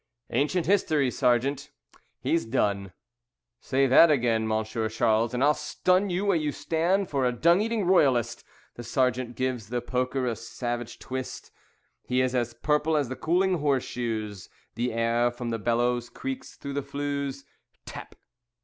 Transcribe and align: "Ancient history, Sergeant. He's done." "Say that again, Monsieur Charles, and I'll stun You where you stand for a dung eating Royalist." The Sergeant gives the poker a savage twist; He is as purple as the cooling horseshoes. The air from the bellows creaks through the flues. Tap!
"Ancient 0.31 0.65
history, 0.65 1.11
Sergeant. 1.11 1.69
He's 2.21 2.43
done." 2.45 2.91
"Say 3.59 3.85
that 3.85 4.09
again, 4.09 4.47
Monsieur 4.47 4.89
Charles, 4.89 5.31
and 5.31 5.43
I'll 5.43 5.53
stun 5.53 6.09
You 6.09 6.25
where 6.25 6.35
you 6.35 6.51
stand 6.51 7.07
for 7.07 7.23
a 7.23 7.31
dung 7.31 7.61
eating 7.61 7.85
Royalist." 7.85 8.43
The 8.73 8.83
Sergeant 8.83 9.35
gives 9.35 9.69
the 9.69 9.79
poker 9.79 10.25
a 10.25 10.35
savage 10.35 10.97
twist; 10.97 11.51
He 12.01 12.19
is 12.19 12.33
as 12.33 12.55
purple 12.55 12.97
as 12.97 13.09
the 13.09 13.15
cooling 13.15 13.59
horseshoes. 13.59 14.49
The 14.73 14.91
air 14.91 15.29
from 15.29 15.51
the 15.51 15.59
bellows 15.59 16.09
creaks 16.09 16.55
through 16.55 16.73
the 16.73 16.81
flues. 16.81 17.45
Tap! 17.85 18.15